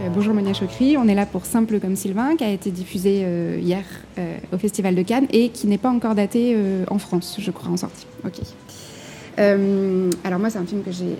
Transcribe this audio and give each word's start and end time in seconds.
Euh, 0.00 0.08
bonjour 0.14 0.32
Monia 0.34 0.52
Chokri, 0.52 0.96
on 0.96 1.08
est 1.08 1.14
là 1.14 1.26
pour 1.26 1.44
Simple 1.44 1.80
comme 1.80 1.96
Sylvain, 1.96 2.36
qui 2.36 2.44
a 2.44 2.50
été 2.50 2.70
diffusé 2.70 3.22
euh, 3.24 3.58
hier 3.60 3.84
euh, 4.18 4.36
au 4.52 4.58
Festival 4.58 4.94
de 4.94 5.02
Cannes 5.02 5.26
et 5.30 5.48
qui 5.48 5.66
n'est 5.66 5.78
pas 5.78 5.90
encore 5.90 6.14
daté 6.14 6.56
en 6.88 6.98
France, 6.98 7.36
je 7.38 7.50
crois, 7.50 7.70
en 7.70 7.76
sortie. 7.76 8.06
Euh, 9.38 10.10
alors 10.24 10.38
moi, 10.38 10.50
c'est 10.50 10.58
un 10.58 10.64
film 10.64 10.82
que 10.82 10.90
j'ai 10.92 11.16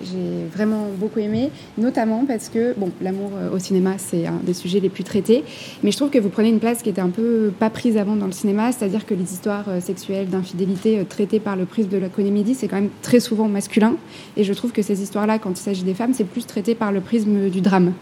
vraiment 0.55 0.87
beaucoup 0.97 1.19
aimé, 1.19 1.49
notamment 1.77 2.25
parce 2.25 2.49
que, 2.49 2.73
bon, 2.77 2.91
l'amour 3.01 3.31
euh, 3.35 3.55
au 3.55 3.59
cinéma, 3.59 3.95
c'est 3.97 4.27
un 4.27 4.39
des 4.43 4.53
sujets 4.53 4.79
les 4.79 4.89
plus 4.89 5.03
traités, 5.03 5.43
mais 5.83 5.91
je 5.91 5.97
trouve 5.97 6.09
que 6.09 6.19
vous 6.19 6.29
prenez 6.29 6.49
une 6.49 6.59
place 6.59 6.81
qui 6.81 6.89
était 6.89 7.01
un 7.01 7.09
peu 7.09 7.51
pas 7.57 7.69
prise 7.69 7.97
avant 7.97 8.15
dans 8.15 8.27
le 8.27 8.31
cinéma, 8.31 8.71
c'est-à-dire 8.71 9.05
que 9.05 9.13
les 9.13 9.33
histoires 9.33 9.65
euh, 9.67 9.79
sexuelles, 9.79 10.27
d'infidélité 10.29 11.03
traitées 11.07 11.39
par 11.39 11.55
le 11.55 11.65
prisme 11.65 11.89
de 11.89 11.97
la 11.97 12.09
comédie, 12.09 12.53
c'est 12.53 12.67
quand 12.67 12.77
même 12.77 12.89
très 13.01 13.19
souvent 13.19 13.47
masculin, 13.47 13.95
et 14.37 14.43
je 14.43 14.53
trouve 14.53 14.71
que 14.71 14.81
ces 14.81 15.01
histoires-là, 15.01 15.39
quand 15.39 15.51
il 15.51 15.63
s'agit 15.63 15.83
des 15.83 15.93
femmes, 15.93 16.13
c'est 16.13 16.23
plus 16.23 16.45
traité 16.45 16.75
par 16.75 16.91
le 16.91 17.01
prisme 17.01 17.49
du 17.49 17.61
drame. 17.61 17.93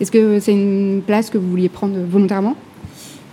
Est-ce 0.00 0.10
que 0.10 0.40
c'est 0.40 0.52
une 0.52 1.02
place 1.06 1.30
que 1.30 1.38
vous 1.38 1.48
vouliez 1.48 1.68
prendre 1.68 1.96
volontairement? 2.08 2.56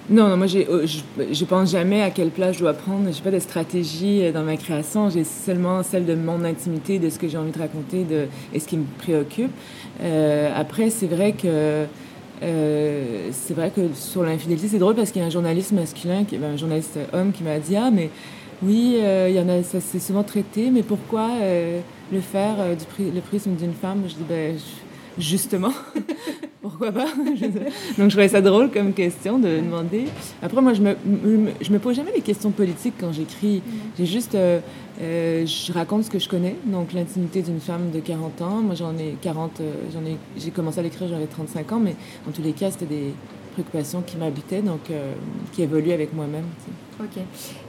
Non, 0.10 0.38
moi, 0.38 0.48
euh, 0.56 0.88
je, 0.88 1.34
je 1.34 1.46
pense 1.46 1.72
jamais 1.72 2.02
à 2.02 2.12
quelle 2.12 2.30
place 2.30 2.56
je 2.56 2.60
dois 2.62 2.74
prendre. 2.74 3.12
J'ai 3.12 3.22
pas 3.22 3.32
de 3.32 3.40
stratégie 3.40 4.24
euh, 4.24 4.32
dans 4.32 4.44
ma 4.44 4.56
création. 4.56 5.10
J'ai 5.10 5.26
seulement 5.26 5.84
celle 5.84 6.06
de 6.06 6.16
mon 6.16 6.46
intimité, 6.46 6.98
de 6.98 7.10
ce 7.10 7.20
que 7.20 7.28
j'ai 7.28 7.38
envie 7.38 7.52
de 7.52 7.60
raconter, 7.60 8.06
de 8.06 8.28
et 8.54 8.60
ce 8.62 8.68
qui 8.68 8.78
me 8.78 8.86
préoccupe. 9.00 9.52
Euh, 10.02 10.50
après, 10.56 10.90
c'est 10.92 11.08
vrai 11.08 11.34
que 11.34 11.86
c'est 12.40 13.54
vrai 13.56 13.72
que 13.76 13.82
sur 13.96 14.22
l'infidélité, 14.24 14.68
c'est 14.68 14.78
drôle 14.78 14.94
parce 14.96 15.12
qu'il 15.12 15.22
y 15.22 15.26
a 15.26 15.28
un 15.28 15.32
journaliste 15.32 15.72
masculin, 15.72 16.24
ben, 16.32 16.54
un 16.54 16.58
journaliste 16.58 17.00
homme, 17.12 17.32
qui 17.32 17.44
m'a 17.44 17.58
dit 17.58 17.76
ah 17.76 17.90
mais 17.92 18.12
oui, 18.62 18.98
il 19.00 19.36
y 19.36 19.40
en 19.40 19.50
a, 19.50 19.64
ça 19.64 19.80
c'est 19.82 20.00
souvent 20.00 20.22
traité, 20.22 20.70
mais 20.70 20.84
pourquoi 20.84 21.30
le 22.12 22.20
faire 22.22 22.58
du 22.78 23.22
prisme 23.22 23.56
d'une 23.56 23.74
femme? 23.74 24.04
Je 24.08 24.14
dis 24.14 24.26
ben 24.30 24.56
justement. 25.20 25.74
Pourquoi 26.62 26.92
pas? 26.92 27.08
Donc 27.16 27.38
je 27.38 28.08
trouvais 28.10 28.28
ça 28.28 28.42
drôle 28.42 28.70
comme 28.70 28.94
question 28.94 29.40
de 29.40 29.58
demander. 29.58 30.06
Après, 30.42 30.62
moi, 30.62 30.74
je 30.74 30.82
me, 30.82 30.96
je 31.62 31.72
me 31.72 31.80
pose 31.80 31.96
jamais 31.96 32.12
des 32.12 32.22
questions 32.22 32.52
politiques 32.52 32.96
quand 33.00 33.12
j'écris. 33.14 33.62
J'ai 33.98 34.06
juste. 34.06 34.36
Euh, 34.36 34.60
euh, 35.00 35.46
je 35.46 35.72
raconte 35.72 36.06
ce 36.06 36.10
que 36.10 36.18
je 36.18 36.28
connais, 36.28 36.56
donc 36.66 36.92
l'intimité 36.92 37.44
d'une 37.44 37.60
femme 37.60 37.92
de 37.92 38.00
40 38.00 38.42
ans. 38.42 38.62
Moi, 38.62 38.76
j'en 38.76 38.98
ai 38.98 39.16
40. 39.22 39.62
Euh, 39.62 39.74
j'en 39.94 40.04
ai, 40.06 40.18
j'ai 40.38 40.52
commencé 40.52 40.80
à 40.80 40.84
l'écrire, 40.84 41.08
j'avais 41.08 41.28
35 41.28 41.72
ans, 41.72 41.80
mais 41.80 41.96
en 42.28 42.32
tous 42.32 42.42
les 42.42 42.54
cas, 42.54 42.72
c'était 42.72 42.86
des 42.86 43.14
préoccupations 43.54 44.02
qui 44.02 44.18
m'habitaient, 44.18 44.62
donc 44.62 44.92
qui 45.54 45.64
évoluent 45.64 45.92
avec 45.92 46.14
moi-même. 46.14 46.46
Ok. 47.00 47.22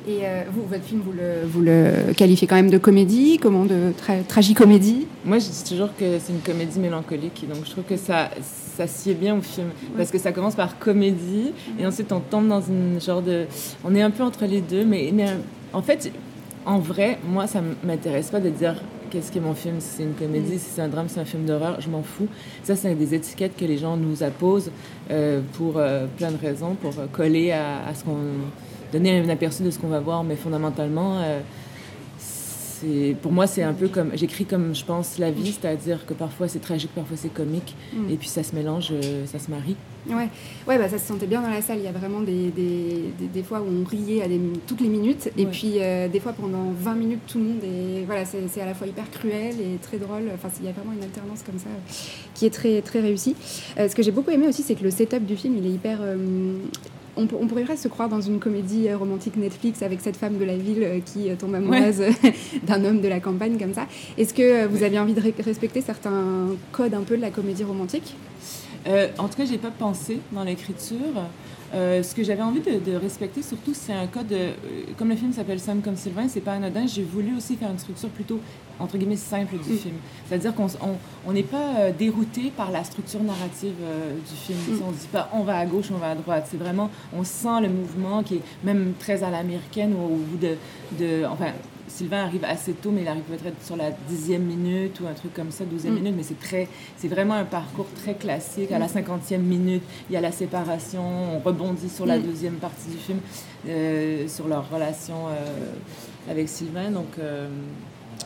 Et 0.09 0.21
euh, 0.23 0.45
vous, 0.51 0.63
votre 0.63 0.85
film, 0.85 1.03
vous 1.05 1.13
le, 1.13 1.47
vous 1.47 1.61
le 1.61 2.15
qualifiez 2.17 2.47
quand 2.49 2.57
même 2.57 2.71
de 2.71 2.79
comédie, 2.79 3.39
comment 3.39 3.67
de 3.67 3.93
tra 3.95 4.15
tragicomédie? 4.27 5.07
Moi, 5.23 5.39
je 5.39 5.49
dis 5.49 5.65
toujours 5.69 5.91
que 5.95 6.19
c'est 6.19 6.33
une 6.33 6.41
comédie 6.41 6.79
mélancolique, 6.81 7.45
donc 7.47 7.67
je 7.67 7.71
trouve 7.73 7.85
que 7.85 7.99
ça, 7.99 8.31
ça 8.41 8.87
sied 8.87 9.13
bien 9.13 9.37
au 9.37 9.43
film, 9.43 9.69
parce 9.99 10.11
que 10.11 10.19
ça 10.19 10.33
commence 10.33 10.55
par 10.55 10.79
comédie, 10.79 11.53
et 11.79 11.87
ensuite 11.87 12.11
on 12.11 12.21
tombe 12.21 12.49
dans 12.49 12.63
une 12.63 12.99
genre 13.03 13.21
de... 13.21 13.45
On 13.85 13.95
est 13.95 14.01
un 14.01 14.11
peu 14.11 14.23
entre 14.23 14.47
les 14.47 14.63
deux, 14.63 14.87
mais, 14.87 15.11
mais 15.13 15.27
en 15.75 15.83
fait, 15.83 16.11
en 16.65 16.79
vrai, 16.79 17.19
moi, 17.29 17.47
ça 17.47 17.61
m'intéresse 17.85 18.31
pas 18.31 18.41
de 18.41 18.49
dire 18.49 18.77
qu'est-ce 19.11 19.31
qu'est 19.31 19.41
mon 19.41 19.55
film, 19.55 19.77
si 19.81 19.89
c'est 19.99 20.03
une 20.05 20.15
comédie, 20.15 20.55
mm. 20.55 20.59
si 20.59 20.71
c'est 20.75 20.83
un 20.83 20.89
drame, 20.89 21.09
si 21.09 21.17
c'est 21.17 21.21
un 21.21 21.27
film 21.27 21.45
d'horreur, 21.45 21.83
je 21.83 21.91
m'en 21.91 22.03
fous. 22.03 22.29
Ça, 22.63 22.77
c'est 22.77 22.95
des 22.95 23.15
étiquettes 23.15 23.57
que 23.59 23.67
les 23.67 23.77
gens 23.77 23.99
nous 23.99 24.23
apposent 24.23 24.71
euh, 25.11 25.43
pour 25.55 25.75
euh, 25.77 26.07
plein 26.17 26.31
de 26.31 26.39
raisons, 26.39 26.77
pour 26.81 26.95
coller 27.13 27.53
à, 27.53 27.87
à 27.87 27.95
ce 27.95 28.05
qu'on 28.05 28.17
donner 28.93 29.19
un 29.19 29.29
aperçu 29.29 29.63
de 29.63 29.71
ce 29.71 29.79
qu'on 29.79 29.89
va 29.89 30.01
voir, 30.01 30.25
mais 30.25 30.37
fondamentalement, 30.37 31.21
euh, 31.21 31.41
pour 33.23 33.33
moi, 33.33 33.47
c'est 33.47 33.63
un 33.63 33.73
peu 33.73 33.89
comme. 33.89 34.11
J'écris 34.15 34.45
comme 34.45 34.75
je 34.75 34.85
pense 34.85 35.19
la 35.19 35.31
vie, 35.31 35.53
c'est-à-dire 35.53 36.07
que 36.07 36.15
parfois 36.15 36.49
c'est 36.49 36.59
tragique, 36.59 36.91
parfois 36.95 37.17
c'est 37.17 37.33
comique, 37.33 37.75
mm. 37.93 38.11
et 38.11 38.17
puis 38.17 38.29
ça 38.29 38.43
se 38.43 38.55
mélange, 38.55 38.89
euh, 38.93 39.27
ça 39.27 39.39
se 39.39 39.51
marie. 39.51 39.77
Ouais, 40.09 40.29
ouais 40.67 40.79
bah, 40.79 40.89
ça 40.89 40.99
se 40.99 41.07
sentait 41.07 41.27
bien 41.27 41.43
dans 41.43 41.51
la 41.51 41.61
salle. 41.61 41.79
Il 41.79 41.85
y 41.85 41.89
a 41.89 41.93
vraiment 41.93 42.21
des, 42.21 42.51
des, 42.51 43.13
des, 43.33 43.43
fois 43.43 43.61
où 43.61 43.67
on 43.67 43.85
riait 43.85 44.23
à 44.23 44.27
toutes 44.67 44.81
les 44.81 44.89
minutes, 44.89 45.31
et 45.37 45.47
puis 45.47 45.75
euh, 45.77 46.09
des 46.09 46.21
fois 46.21 46.33
pendant 46.33 46.73
20 46.79 46.95
minutes, 46.95 47.21
tout 47.27 47.39
le 47.39 47.45
monde 47.45 47.65
est. 47.65 48.05
Voilà, 48.05 48.25
c'est 48.25 48.61
à 48.61 48.67
la 48.67 48.75
fois 48.75 48.87
hyper 48.87 49.11
cruel 49.11 49.55
et 49.61 49.79
très 49.83 49.99
drôle. 49.99 50.31
Enfin, 50.35 50.49
il 50.61 50.67
y 50.67 50.69
a 50.69 50.73
vraiment 50.73 50.93
une 50.93 51.03
alternance 51.03 51.43
comme 51.45 51.59
ça 51.59 51.71
qui 52.35 52.47
est 52.47 52.51
très, 52.51 52.81
très 52.83 53.01
réussie. 53.01 53.35
ce 53.77 53.95
que 53.95 54.03
j'ai 54.03 54.13
beaucoup 54.13 54.31
aimé 54.31 54.47
aussi, 54.49 54.63
c'est 54.63 54.75
que 54.75 54.85
le 54.85 54.91
setup 54.91 55.25
du 55.25 55.37
film, 55.37 55.57
il 55.59 55.67
est 55.67 55.73
hyper 55.73 55.99
on, 57.19 57.47
pourrait 57.47 57.65
presque 57.65 57.83
se 57.83 57.89
croire 57.89 58.09
dans 58.09 58.21
une 58.21 58.39
comédie 58.39 58.89
euh, 58.89 58.97
romantique 58.97 59.37
Netflix 59.37 59.83
avec 59.83 60.01
cette 60.01 60.17
femme 60.17 60.39
de 60.39 60.45
la 60.45 60.57
ville 60.57 60.83
euh, 60.83 61.01
qui 61.05 61.29
euh, 61.29 61.35
tombe 61.37 61.55
amoureuse 61.55 62.03
d'un 62.63 62.85
homme 62.85 63.01
de 63.01 63.09
la 63.09 63.21
campagne 63.21 63.59
comme 63.59 63.75
ça. 63.75 63.87
Est-ce 64.17 64.33
que 64.33 64.67
vous 64.67 64.83
avez 64.83 64.99
envie 64.99 65.15
de 65.15 65.43
respecter 65.43 65.81
certains 65.81 66.49
codes 66.73 66.95
un 66.95 67.03
peu 67.03 67.17
de 67.17 67.23
la 67.23 67.31
comédie 67.31 67.65
romantique? 67.65 68.15
En 69.19 69.29
tout 69.29 69.37
cas, 69.37 69.45
j'ai 69.45 69.59
pas 69.59 69.71
pensé 69.71 70.21
dans 70.33 70.45
l'écriture. 70.45 70.97
ce 71.73 72.15
que 72.15 72.25
j'avais 72.25 72.43
envie 72.43 72.61
de, 72.61 72.95
respecter, 72.97 73.43
surtout, 73.43 73.75
c'est 73.75 73.93
un 73.93 74.07
code. 74.07 74.35
comme 74.97 75.09
le 75.09 75.17
film 75.17 75.33
s'appelle 75.33 75.61
Sam 75.61 75.83
comme 75.83 75.97
Sylvain, 75.97 76.29
c'est 76.29 76.41
pas 76.41 76.53
anodin. 76.53 76.87
J'ai 76.87 77.03
voulu 77.03 77.37
aussi 77.37 77.57
faire 77.57 77.71
une 77.71 77.79
structure 77.79 78.09
plutôt 78.09 78.41
entre 78.81 78.97
guillemets 78.97 79.17
simple 79.17 79.57
du 79.59 79.73
mm. 79.73 79.77
film. 79.77 79.95
C'est-à-dire 80.27 80.53
qu'on 80.55 81.33
n'est 81.33 81.43
pas 81.43 81.77
euh, 81.79 81.93
dérouté 81.97 82.53
par 82.57 82.71
la 82.71 82.85
structure 82.85 83.23
narrative 83.23 83.75
euh, 83.83 84.15
du 84.15 84.37
film. 84.37 84.59
Mm. 84.59 84.83
On 84.87 84.91
ne 84.91 84.97
dit 84.97 85.09
pas 85.11 85.31
on 85.33 85.43
va 85.43 85.59
à 85.59 85.67
gauche, 85.67 85.87
on 85.93 85.99
va 85.99 86.11
à 86.11 86.15
droite. 86.15 86.47
C'est 86.51 86.57
vraiment, 86.57 86.91
on 87.17 87.25
sent 87.25 87.61
le 87.63 87.69
mouvement 87.69 88.23
qui 88.23 88.37
est 88.37 88.43
même 88.65 88.95
très 88.99 89.23
à 89.23 89.31
l'américaine 89.31 89.95
au, 89.95 90.17
bout 90.17 90.37
de, 90.37 90.57
de, 90.99 91.25
Enfin, 91.27 91.53
Sylvain 91.89 92.25
arrive 92.25 92.45
assez 92.45 92.73
tôt, 92.73 92.91
mais 92.91 93.03
il 93.03 93.09
arrive 93.09 93.23
peut-être 93.23 93.65
sur 93.65 93.77
la 93.77 93.91
dixième 94.09 94.43
minute 94.43 95.01
ou 95.01 95.07
un 95.07 95.15
truc 95.15 95.35
comme 95.35 95.51
ça, 95.51 95.65
douzième 95.65 95.95
mm. 95.95 95.99
minute, 95.99 96.15
mais 96.17 96.23
c'est 96.23 96.39
très, 96.39 96.69
c'est 96.97 97.09
vraiment 97.09 97.35
un 97.35 97.45
parcours 97.45 97.89
très 98.03 98.15
classique. 98.15 98.73
À 98.73 98.79
la 98.79 98.89
cinquantième 98.89 99.43
minute, 99.43 99.83
il 100.09 100.15
y 100.15 100.17
a 100.17 100.21
la 100.21 100.33
séparation, 100.33 101.03
on 101.37 101.39
rebondit 101.41 101.89
sur 101.89 102.07
la 102.07 102.19
deuxième 102.19 102.57
partie 102.57 102.91
du 102.91 102.97
film, 102.97 103.19
euh, 103.69 104.29
sur 104.29 104.49
leur 104.49 104.71
relation 104.71 105.27
avec 106.31 106.49
Sylvain. 106.49 106.91
Donc, 106.91 107.19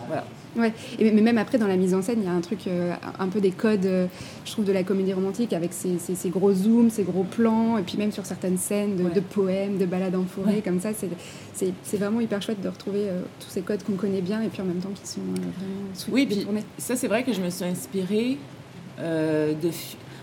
voilà. 0.07 0.25
Ouais, 0.57 0.73
et, 0.99 1.11
mais 1.11 1.23
même 1.23 1.39
après, 1.39 1.59
dans 1.59 1.67
la 1.67 1.77
mise 1.77 1.95
en 1.95 2.03
scène, 2.03 2.19
il 2.21 2.25
y 2.25 2.29
a 2.29 2.33
un 2.33 2.41
truc, 2.41 2.67
euh, 2.67 2.95
un 3.19 3.29
peu 3.29 3.41
des 3.41 3.51
codes, 3.51 3.87
euh, 3.87 4.07
je 4.45 4.53
trouve, 4.53 4.65
de 4.65 4.73
la 4.73 4.83
comédie 4.83 5.13
romantique, 5.13 5.53
avec 5.53 5.73
ces, 5.73 5.99
ces, 5.99 6.29
gros 6.29 6.53
zooms, 6.53 6.91
ces 6.91 7.05
gros 7.05 7.25
plans, 7.25 7.79
et 7.79 7.83
puis 7.83 7.97
même 7.97 8.13
sur 8.13 8.27
certaines 8.27 8.59
scènes 8.59 8.97
de, 8.97 9.21
poèmes, 9.21 9.79
de 9.79 9.87
balades 9.87 10.15
en 10.15 10.25
forêt, 10.25 10.61
comme 10.63 10.81
ça, 10.81 10.91
c'est 11.55 11.97
vraiment 11.97 12.21
hyper 12.21 12.43
chouette 12.43 12.61
de 12.61 12.69
retrouver 12.69 13.09
euh, 13.09 13.23
tous 13.41 13.49
ces 13.49 13.63
codes 13.63 13.83
qu'on 13.83 13.95
connaît 13.95 14.21
bien, 14.21 14.43
et 14.43 14.49
puis 14.49 14.61
en 14.61 14.67
même 14.67 14.81
temps 14.81 14.93
qui 14.95 15.09
sont 15.09 15.21
vraiment 15.21 16.13
Oui, 16.13 16.27
puis 16.27 16.47
ça, 16.79 16.97
c'est 16.97 17.09
vrai 17.09 17.23
que 17.23 17.33
je 17.33 17.41
me 17.41 17.51
suis 17.51 17.65
inspirée 17.65 18.39
de, 18.99 19.71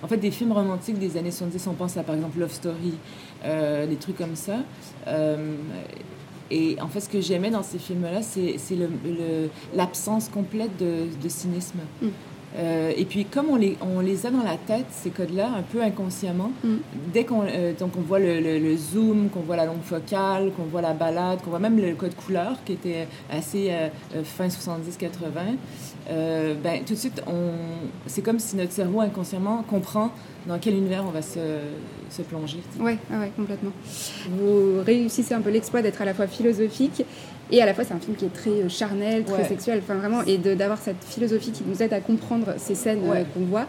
en 0.04 0.08
fait, 0.08 0.18
des 0.18 0.32
films 0.32 0.52
romantiques 0.52 1.00
des 1.00 1.18
années 1.18 1.32
70, 1.32 1.68
on 1.68 1.74
pense 1.74 1.98
à 1.98 2.04
par 2.04 2.16
exemple 2.16 2.40
Love 2.40 2.54
Story, 2.54 2.94
des 3.44 3.96
trucs 3.96 4.18
comme 4.18 4.36
ça. 4.36 4.58
Et 6.52 6.78
en 6.82 6.88
fait, 6.88 7.00
ce 7.02 7.10
que 7.10 7.22
j'aimais 7.22 7.52
dans 7.52 7.64
ces 7.64 7.78
films-là, 7.78 8.22
c'est 8.22 8.58
l'absence 9.76 10.30
complète 10.30 10.72
de, 10.78 11.30
cynisme. 11.30 11.80
Mm. 12.02 12.08
Euh, 12.58 12.92
et 12.96 13.06
puis, 13.06 13.26
comme 13.26 13.50
on 13.50 13.56
les, 13.56 13.78
on 13.82 14.00
les 14.00 14.26
a 14.26 14.32
dans 14.32 14.44
la 14.44 14.58
tête, 14.58 14.86
ces 14.92 15.12
codes-là, 15.12 15.50
un 15.58 15.62
peu 15.62 15.82
inconsciemment, 15.82 16.52
mm. 16.64 16.76
dès 17.14 17.24
qu'on 17.24 17.44
euh, 17.44 17.74
donc 17.78 17.92
on 17.98 18.02
voit 18.02 18.20
le, 18.20 18.76
zoom, 18.76 19.30
qu'on 19.30 19.42
voit 19.42 19.56
la 19.56 19.66
longue 19.66 19.84
focale, 19.84 20.52
qu'on 20.56 20.64
voit 20.64 20.82
la 20.82 20.94
balade, 20.94 21.42
qu'on 21.42 21.52
voit 21.52 21.60
même 21.60 21.80
le 21.80 21.94
code 21.94 22.16
couleur 22.16 22.58
qui 22.66 22.74
était 22.74 23.08
assez 23.32 23.70
euh, 23.72 23.90
fin 24.24 24.48
70-80, 24.48 25.10
ben, 26.64 26.84
tout 26.86 26.94
de 26.94 27.00
suite, 27.00 27.22
c'est 28.08 28.24
comme 28.24 28.40
si 28.40 28.56
notre 28.56 28.72
cerveau 28.72 29.02
inconsciemment 29.02 29.64
comprend 29.70 30.12
dans 30.48 30.58
quel 30.58 30.74
univers 30.74 31.04
on 31.06 31.12
va 31.12 31.22
se, 31.22 31.40
se 32.10 32.24
plonger. 32.24 32.60
Oui, 32.80 32.98
ouais, 33.12 33.32
complètement. 33.36 33.72
Vous 34.32 34.82
réussissez 34.84 35.36
un 35.36 35.42
peu 35.42 35.52
l'exploit 35.52 35.84
d'être 35.84 36.02
à 36.02 36.06
la 36.06 36.16
fois 36.16 36.26
philosophique 36.26 37.04
et 37.52 37.62
à 37.62 37.66
la 37.66 37.74
fois 37.74 37.84
c'est 37.84 37.94
un 37.94 38.00
film 38.00 38.16
qui 38.16 38.26
est 38.26 38.34
très 38.34 38.50
euh, 38.50 38.70
charnel, 38.70 39.24
très 39.24 39.46
sexuel, 39.48 39.82
enfin 39.84 39.96
vraiment, 39.96 40.22
et 40.24 40.38
d'avoir 40.38 40.78
cette 40.78 41.04
philosophie 41.04 41.52
qui 41.52 41.64
nous 41.66 41.82
aide 41.82 41.94
à 41.94 42.00
comprendre 42.00 42.56
ces 42.58 42.76
scènes 42.76 43.02
euh, 43.06 43.24
qu'on 43.34 43.46
voit. 43.46 43.68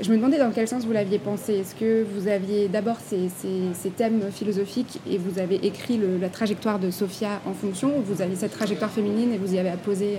Je 0.00 0.10
me 0.10 0.16
demandais 0.16 0.38
dans 0.38 0.50
quel 0.52 0.68
sens 0.68 0.84
vous 0.84 0.92
l'aviez 0.92 1.18
pensé. 1.18 1.54
Est-ce 1.54 1.74
que 1.74 2.04
vous 2.14 2.28
aviez 2.28 2.68
d'abord 2.68 2.96
ces, 3.04 3.28
ces, 3.74 3.90
thèmes 3.90 4.22
philosophiques 4.30 5.00
et 5.10 5.18
vous 5.18 5.40
avez 5.40 5.56
écrit 5.66 5.98
la 6.20 6.28
trajectoire 6.28 6.78
de 6.78 6.92
Sophia 6.92 7.40
en 7.46 7.52
fonction, 7.52 7.98
ou 7.98 8.02
vous 8.02 8.22
aviez 8.22 8.36
cette 8.36 8.52
trajectoire 8.52 8.90
féminine 8.90 9.32
et 9.32 9.38
vous 9.38 9.54
y 9.54 9.58
avez 9.58 9.70
apposé 9.70 10.18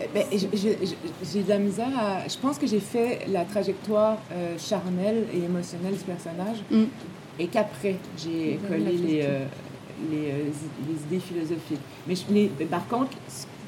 euh, 0.00 0.06
ben, 0.14 0.24
j'ai 0.32 1.42
de 1.42 1.48
la 1.48 1.58
misère 1.58 1.90
à... 1.98 2.28
Je 2.28 2.36
pense 2.38 2.58
que 2.58 2.66
j'ai 2.66 2.80
fait 2.80 3.20
la 3.28 3.44
trajectoire 3.44 4.18
euh, 4.32 4.56
charnelle 4.58 5.24
et 5.32 5.44
émotionnelle 5.44 5.94
du 5.94 6.04
personnage 6.04 6.58
mm. 6.70 6.84
et 7.38 7.46
qu'après, 7.46 7.96
j'ai 8.16 8.58
collé 8.68 8.92
les, 8.92 9.22
euh, 9.22 9.44
les, 10.10 10.30
euh, 10.30 10.44
les, 10.88 10.94
idées 11.16 11.20
philosophiques. 11.20 11.80
Mais, 12.06 12.14
par 12.66 12.86
contre, 12.88 13.16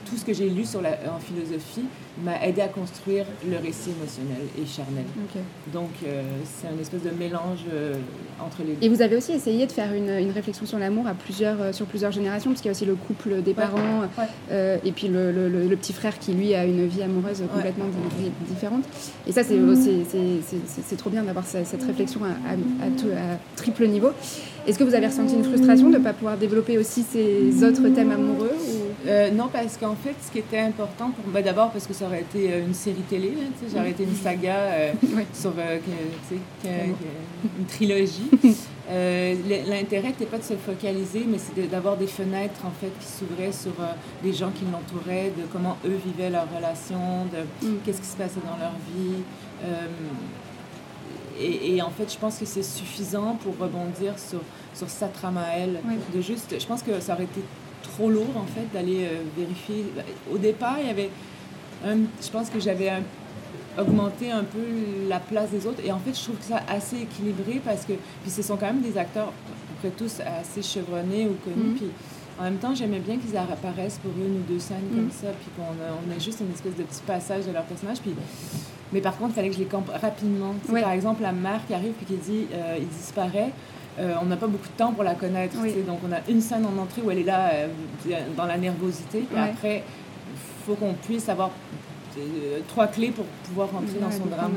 tout 0.09 0.17
ce 0.17 0.25
que 0.25 0.33
j'ai 0.33 0.49
lu 0.49 0.65
sur 0.65 0.83
la, 0.83 0.91
en 0.91 1.19
philosophie 1.19 1.85
m'a 2.25 2.45
aidé 2.45 2.61
à 2.61 2.69
construire 2.69 3.25
le 3.49 3.57
récit 3.57 3.91
émotionnel 3.91 4.47
et 4.61 4.67
charnel. 4.67 5.05
Donc, 5.73 5.91
euh, 6.07 6.23
c'est 6.45 6.69
un 6.69 6.79
espèce 6.81 7.03
de 7.03 7.11
mélange 7.11 7.61
euh, 7.73 7.95
entre 8.39 8.59
les 8.67 8.75
deux. 8.75 8.85
Et 8.85 8.89
vous 8.89 9.01
avez 9.01 9.17
aussi 9.17 9.33
essayé 9.33 9.67
de 9.67 9.73
faire 9.73 9.95
une, 9.95 10.11
une 10.11 10.31
réflexion 10.31 10.67
sur 10.67 10.79
l'amour 10.79 11.07
à 11.07 11.15
plusieurs, 11.15 11.61
euh, 11.61 11.73
sur 11.73 11.87
plusieurs 11.87 12.13
générations, 12.13 12.51
parce 12.51 12.61
qu'il 12.61 12.69
y 12.69 12.75
a 12.75 12.77
aussi 12.77 12.85
le 12.85 12.95
couple 12.95 13.43
des 13.43 13.55
parents, 13.55 14.03
et 14.51 14.93
puis 14.93 15.09
le, 15.09 15.33
le, 15.33 15.49
le, 15.49 15.77
petit 15.77 15.93
frère 15.93 16.19
qui, 16.19 16.33
lui, 16.33 16.55
a 16.55 16.65
une 16.65 16.87
vie 16.87 17.03
amoureuse 17.03 17.43
complètement 17.53 17.87
différente. 18.49 18.85
Et 19.27 19.33
ça, 19.33 19.43
c'est 19.43 19.59
c'est 20.83 20.97
trop 20.97 21.11
bien 21.11 21.23
d'avoir 21.23 21.45
cette 21.47 21.83
réflexion 21.83 22.21
à, 22.25 22.51
à, 22.51 22.55
à, 22.55 23.37
triple 23.57 23.87
niveau. 23.87 24.11
Est-ce 24.67 24.79
que 24.79 24.85
vous 24.85 24.95
avez 24.95 25.07
ressenti 25.07 25.35
une 25.35 25.45
frustration 25.45 25.89
de 25.91 25.99
ne 25.99 26.03
pas 26.03 26.13
pouvoir 26.13 26.37
développer 26.37 26.79
aussi 26.79 27.03
ces 27.03 27.65
autres 27.65 27.89
thèmes 27.89 28.13
amoureux 28.13 28.53
Non, 29.33 29.49
parce 29.53 29.77
qu'en 29.77 29.95
fait, 29.95 30.15
ce 30.25 30.31
qui 30.31 30.39
était 30.39 30.61
important 30.61 31.11
pour 31.11 31.27
moi, 31.27 31.43
d'abord 31.43 31.71
parce 31.71 31.87
que 31.87 31.95
ça 31.95 32.07
aurait 32.07 32.21
été 32.21 32.53
euh, 32.53 32.67
une 32.67 32.75
série 32.75 33.03
télé, 33.03 33.33
ça 33.69 33.79
aurait 33.79 33.91
été 33.91 34.05
une 34.05 34.15
saga 34.15 34.55
euh, 34.55 34.93
sur 35.33 35.53
euh, 35.59 35.79
une 36.65 37.67
trilogie. 37.67 38.31
L'intérêt 38.89 40.09
n'était 40.09 40.27
pas 40.27 40.39
de 40.39 40.45
se 40.45 40.55
focaliser, 40.55 41.25
mais 41.27 41.39
c'est 41.39 41.69
d'avoir 41.69 41.97
des 41.97 42.07
fenêtres 42.07 42.61
en 42.65 42.71
fait 42.71 42.93
qui 43.01 43.07
s'ouvraient 43.07 43.53
sur 43.53 43.73
les 44.23 44.33
gens 44.33 44.51
qui 44.51 44.65
l'entouraient, 44.71 45.33
de 45.37 45.45
comment 45.51 45.79
eux 45.87 45.99
vivaient 46.05 46.31
leur 46.31 46.47
relation, 46.55 47.27
de 47.33 47.67
mm. 47.67 47.79
qu'est-ce 47.85 48.01
qui 48.01 48.07
se 48.07 48.17
passait 48.17 48.41
dans 48.45 48.59
leur 48.59 48.75
vie. 48.95 49.23
Et, 51.41 51.81
en 51.81 51.91
fait, 51.91 52.13
je 52.13 52.19
pense 52.19 52.39
que 52.39 52.45
c'est 52.45 52.63
suffisant 52.63 53.39
pour 53.43 53.57
rebondir 53.59 54.19
sur, 54.19 54.41
sur 54.75 54.89
sa 54.89 55.09
trame 55.09 55.39
à 55.39 55.57
elle. 55.57 55.81
De 56.15 56.21
juste, 56.21 56.55
je 56.59 56.67
pense 56.67 56.83
que 56.83 57.01
ça 57.01 57.15
aurait 57.15 57.25
été 57.25 57.41
trop 57.95 58.11
lourd 58.11 58.37
en 58.37 58.47
fait 58.47 58.67
d'aller 58.73 59.09
vérifier. 59.37 59.87
Au 60.33 60.39
départ, 60.39 60.77
il 60.81 60.87
y 60.87 60.91
avait 60.91 61.11
je 61.85 62.31
pense 62.31 62.49
que 62.49 62.61
j'avais 62.61 62.93
augmenté 63.79 64.31
un 64.31 64.45
peu 64.45 64.65
la 65.09 65.21
place 65.21 65.51
des 65.51 65.67
autres. 65.67 65.81
Et 65.85 65.93
en 65.93 65.99
fait, 65.99 66.15
je 66.15 66.23
trouve 66.23 66.37
que 66.37 66.45
ça 66.45 66.61
assez 66.69 67.03
équilibré 67.03 67.61
parce 67.65 67.85
que 67.85 67.95
puis 68.23 68.31
ce 68.31 68.43
sont 68.43 68.57
quand 68.57 68.67
même 68.67 68.83
des 68.83 68.99
acteurs, 68.99 69.29
à 69.29 69.83
peu 69.83 69.89
près 69.89 69.91
tous 69.91 70.21
assez 70.21 70.63
chevronnés 70.63 71.27
ou 71.27 71.35
connus. 71.45 71.71
Mm. 71.71 71.77
Puis 71.77 71.89
en 72.39 72.45
même 72.45 72.57
temps, 72.57 72.75
j'aimais 72.75 72.99
bien 72.99 73.19
qu'ils 73.19 73.37
apparaissent 73.37 73.99
pour 73.99 74.13
une 74.13 74.37
ou 74.37 74.43
deux 74.49 74.59
scènes 74.59 74.89
comme 74.95 75.07
mm. 75.07 75.11
ça, 75.11 75.29
puis 75.29 75.51
qu'on 75.57 75.63
a, 75.63 75.97
on 76.07 76.15
a 76.15 76.19
juste 76.19 76.41
une 76.41 76.53
espèce 76.53 76.77
de 76.77 76.83
petit 76.83 77.03
passage 77.07 77.47
de 77.47 77.53
leur 77.53 77.65
personnage. 77.65 78.01
Puis, 78.01 78.15
mais 78.93 79.01
par 79.01 79.17
contre, 79.17 79.31
il 79.31 79.35
fallait 79.35 79.49
que 79.49 79.55
je 79.55 79.61
les 79.61 79.67
campe 79.67 79.91
rapidement. 79.91 80.55
Par 80.69 80.93
exemple, 80.93 81.23
la 81.23 81.33
mère 81.33 81.61
qui 81.67 81.75
arrive 81.75 81.93
puis 81.93 82.07
qui 82.07 82.17
dit 82.17 82.47
euh, 82.53 82.77
il 82.79 82.89
disparaît. 82.89 83.53
Euh, 83.99 84.15
on 84.23 84.27
n'a 84.27 84.37
pas 84.37 84.47
beaucoup 84.47 84.69
de 84.69 84.77
temps 84.77 84.93
pour 84.93 85.05
la 85.05 85.15
connaître. 85.15 85.55
Donc, 85.87 85.99
on 86.09 86.13
a 86.13 86.19
une 86.29 86.41
scène 86.41 86.65
en 86.65 86.81
entrée 86.81 87.03
où 87.03 87.11
elle 87.11 87.19
est 87.19 87.25
là 87.25 87.51
euh, 87.53 87.69
dans 88.37 88.47
la 88.47 88.57
nervosité. 88.57 89.25
Et 89.35 89.39
après, 89.39 89.83
faut 90.67 90.75
qu'on 90.75 90.95
puisse 90.95 91.29
avoir 91.29 91.51
euh, 92.19 92.59
trois 92.69 92.87
clés 92.87 93.11
pour 93.11 93.25
pouvoir 93.25 93.71
rentrer 93.71 93.99
dans 94.01 94.11
son 94.11 94.27
drame. 94.27 94.53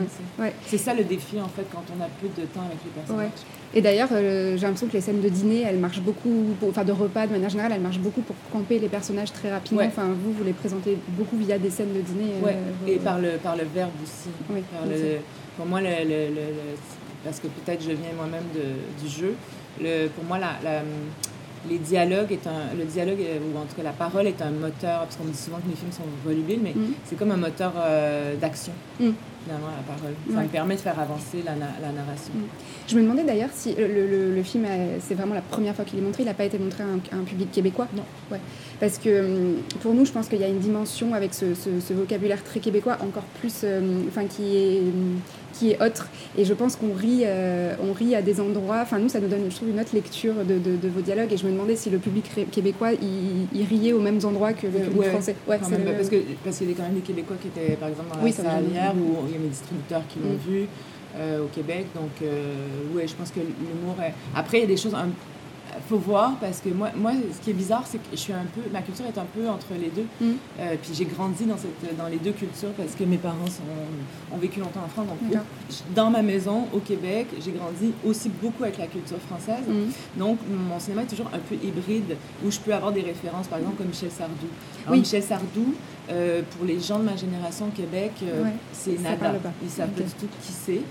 C'est 0.65 0.77
ça 0.77 0.93
le 0.93 1.03
défi 1.03 1.39
en 1.39 1.47
fait 1.47 1.65
quand 1.71 1.83
on 1.97 2.03
a 2.03 2.07
peu 2.21 2.27
de 2.27 2.45
temps 2.47 2.61
avec 2.65 2.77
les 2.85 2.91
personnages. 2.91 3.29
Et 3.73 3.81
d'ailleurs, 3.81 4.09
j'ai 4.11 4.57
l'impression 4.57 4.87
que 4.87 4.93
les 4.93 5.01
scènes 5.01 5.21
de 5.21 5.29
dîner, 5.29 5.63
elles 5.63 5.79
marchent 5.79 6.01
beaucoup, 6.01 6.55
enfin 6.69 6.85
de 6.85 6.93
repas 6.93 7.27
de 7.27 7.31
manière 7.33 7.49
générale, 7.49 7.73
elles 7.75 7.81
marchent 7.81 7.99
beaucoup 7.99 8.21
pour 8.21 8.35
camper 8.53 8.79
les 8.79 8.87
personnages 8.87 9.33
très 9.33 9.51
rapidement. 9.51 9.83
Enfin, 9.85 10.07
vous, 10.07 10.31
vous 10.31 10.43
les 10.45 10.53
présentez 10.53 10.97
beaucoup 11.09 11.37
via 11.37 11.57
des 11.57 11.69
scènes 11.69 11.93
de 11.93 12.01
dîner. 12.01 12.31
Et 12.87 12.97
par 12.97 13.19
le, 13.19 13.31
par 13.31 13.57
le 13.57 13.63
verbe 13.63 13.91
aussi. 14.01 14.29
pour 15.57 15.65
moi, 15.65 15.81
le, 15.81 15.87
parce 17.25 17.39
que 17.39 17.47
peut-être 17.47 17.81
je 17.81 17.91
viens 17.91 18.13
moi-même 18.15 18.45
du 19.01 19.09
jeu, 19.09 19.35
le, 19.81 20.07
pour 20.07 20.23
moi, 20.23 20.39
la 20.39 20.83
les 21.69 21.77
dialogues 21.77 22.31
est 22.31 22.47
un, 22.47 22.75
le 22.77 22.85
dialogue, 22.85 23.19
ou 23.19 23.57
en 23.57 23.65
tout 23.65 23.75
cas 23.75 23.83
la 23.83 23.91
parole 23.91 24.27
est 24.27 24.41
un 24.41 24.51
moteur, 24.51 25.01
parce 25.01 25.15
qu'on 25.15 25.25
dit 25.25 25.37
souvent 25.37 25.57
que 25.57 25.69
les 25.69 25.75
films 25.75 25.91
sont 25.91 26.03
volubiles, 26.23 26.59
mais 26.63 26.73
mm. 26.75 26.93
c'est 27.05 27.17
comme 27.17 27.31
un 27.31 27.37
moteur 27.37 27.73
euh, 27.77 28.35
d'action, 28.35 28.73
mm. 28.99 29.11
finalement, 29.43 29.67
la 29.67 29.95
parole. 29.95 30.13
Ça 30.33 30.41
me 30.41 30.47
permet 30.47 30.75
de 30.75 30.81
faire 30.81 30.99
avancer 30.99 31.43
la, 31.43 31.53
la 31.53 31.91
narration. 31.91 32.33
Mm. 32.33 32.43
Je 32.87 32.95
me 32.95 33.01
demandais 33.01 33.23
d'ailleurs 33.23 33.49
si 33.53 33.73
le, 33.75 34.35
le, 34.35 34.43
film, 34.43 34.65
c'est 34.99 35.15
vraiment 35.15 35.33
la 35.33 35.41
première 35.41 35.75
fois 35.75 35.85
qu'il 35.85 35.97
est 35.99 36.03
montré, 36.03 36.23
il 36.23 36.27
n'a 36.27 36.33
pas 36.33 36.45
été 36.45 36.59
montré 36.59 36.83
à 36.83 37.15
un, 37.15 37.23
public 37.23 37.51
québécois? 37.51 37.87
Non. 37.95 38.03
Ouais. 38.31 38.39
Parce 38.79 38.97
que 38.97 39.55
pour 39.81 39.93
nous, 39.93 40.05
je 40.05 40.11
pense 40.11 40.27
qu'il 40.27 40.39
y 40.39 40.43
a 40.43 40.47
une 40.47 40.59
dimension 40.59 41.13
avec 41.13 41.33
ce, 41.33 41.55
ce, 41.55 41.93
vocabulaire 41.93 42.43
très 42.43 42.59
québécois 42.59 42.97
encore 43.01 43.23
plus, 43.39 43.61
euh, 43.63 44.03
enfin, 44.07 44.25
qui 44.25 44.55
est 44.55 44.81
qui 45.57 45.71
est 45.71 45.81
autre. 45.81 46.07
Et 46.37 46.45
je 46.45 46.53
pense 46.53 46.75
qu'on 46.75 46.93
rit, 46.93 47.23
euh, 47.25 47.75
on 47.81 47.93
rit 47.93 48.15
à 48.15 48.21
des 48.21 48.39
endroits. 48.41 48.79
Enfin, 48.81 48.99
nous, 48.99 49.09
ça 49.09 49.19
nous 49.19 49.27
donne, 49.27 49.49
je 49.49 49.55
trouve, 49.55 49.69
une 49.69 49.79
autre 49.79 49.93
lecture 49.93 50.33
de, 50.35 50.57
de, 50.57 50.87
vos 50.87 51.01
dialogues. 51.01 51.31
Et 51.31 51.37
je 51.37 51.45
me 51.45 51.51
demandais 51.51 51.75
si 51.75 51.89
le 51.89 51.97
public 51.97 52.29
québécois, 52.51 52.91
il, 52.93 53.65
riait 53.65 53.93
aux 53.93 54.01
mêmes 54.01 54.19
endroits 54.23 54.53
que 54.53 54.67
le 54.67 54.79
public 54.79 55.09
français. 55.09 55.35
Ouais, 55.47 55.57
parce, 55.57 55.71
que, 56.09 56.17
parce 56.43 56.57
qu'il 56.57 56.69
y 56.69 56.73
a 56.73 56.75
quand 56.75 56.83
même 56.83 56.95
des 56.95 57.01
Québécois 57.01 57.37
qui 57.41 57.47
étaient, 57.47 57.75
par 57.75 57.89
exemple, 57.89 58.09
dans 58.09 58.17
la 58.17 58.23
oui, 58.23 58.31
salle 58.31 58.63
où 58.65 59.25
il 59.27 59.33
y 59.33 59.35
a 59.35 59.39
des 59.39 59.47
distributeurs 59.47 60.03
qui 60.07 60.19
l'ont 60.19 60.33
mm. 60.33 60.51
vu. 60.51 60.67
Euh, 61.17 61.45
au 61.45 61.47
Québec. 61.47 61.85
Donc, 61.95 62.11
euh, 62.21 62.53
ouais, 62.93 63.07
je 63.07 63.15
pense 63.15 63.31
que 63.31 63.39
l'humour 63.39 63.95
est... 64.01 64.13
Après, 64.35 64.57
il 64.57 64.61
y 64.61 64.63
a 64.65 64.67
des 64.67 64.75
choses 64.75 64.93
un, 64.93 65.07
faut 65.87 65.97
voir 65.97 66.33
parce 66.39 66.59
que 66.59 66.69
moi, 66.69 66.89
moi, 66.95 67.11
ce 67.33 67.43
qui 67.43 67.51
est 67.51 67.53
bizarre, 67.53 67.83
c'est 67.85 67.97
que 67.97 68.09
je 68.11 68.17
suis 68.17 68.33
un 68.33 68.45
peu, 68.53 68.61
ma 68.71 68.81
culture 68.81 69.05
est 69.05 69.17
un 69.17 69.25
peu 69.25 69.47
entre 69.49 69.67
les 69.79 69.89
deux. 69.89 70.07
Mm. 70.19 70.33
Euh, 70.59 70.75
puis 70.81 70.91
j'ai 70.93 71.05
grandi 71.05 71.45
dans, 71.45 71.57
cette, 71.57 71.97
dans 71.97 72.07
les 72.07 72.17
deux 72.17 72.31
cultures 72.31 72.71
parce 72.77 72.95
que 72.95 73.03
mes 73.03 73.17
parents 73.17 73.47
sont, 73.47 74.35
ont 74.35 74.37
vécu 74.37 74.59
longtemps 74.59 74.83
en 74.85 74.89
France. 74.89 75.07
Donc, 75.07 75.41
dans 75.95 76.09
ma 76.09 76.21
maison 76.21 76.67
au 76.73 76.79
Québec, 76.79 77.27
j'ai 77.43 77.51
grandi 77.51 77.93
aussi 78.05 78.29
beaucoup 78.29 78.63
avec 78.63 78.77
la 78.77 78.87
culture 78.87 79.19
française. 79.19 79.65
Mm. 79.67 80.19
Donc, 80.19 80.39
mon 80.49 80.79
cinéma 80.79 81.03
est 81.03 81.07
toujours 81.07 81.29
un 81.33 81.39
peu 81.39 81.55
hybride 81.55 82.15
où 82.43 82.51
je 82.51 82.59
peux 82.59 82.73
avoir 82.73 82.91
des 82.91 83.01
références, 83.01 83.47
par 83.47 83.59
exemple, 83.59 83.77
comme 83.77 83.87
Michel 83.87 84.11
Sardou. 84.11 84.47
oui. 84.89 84.99
Michel 84.99 85.23
Sardou, 85.23 85.73
euh, 86.09 86.41
pour 86.55 86.65
les 86.65 86.79
gens 86.79 86.99
de 86.99 87.03
ma 87.03 87.15
génération 87.15 87.67
au 87.67 87.71
Québec, 87.71 88.11
euh, 88.23 88.43
c'est 88.71 88.99
nada. 89.01 89.33
Ils 89.63 89.69
savent 89.69 89.89
pas 89.89 90.01
du 90.01 90.11
tout 90.11 90.27
qui 90.41 90.51
c'est. 90.51 90.81